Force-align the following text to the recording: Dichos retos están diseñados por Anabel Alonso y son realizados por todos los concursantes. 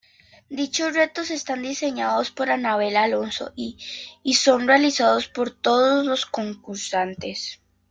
Dichos 0.49 0.95
retos 0.95 1.29
están 1.29 1.61
diseñados 1.61 2.31
por 2.31 2.49
Anabel 2.49 2.97
Alonso 2.97 3.53
y 3.55 3.77
son 4.33 4.65
realizados 4.67 5.27
por 5.27 5.51
todos 5.51 6.03
los 6.07 6.25
concursantes. 6.25 7.61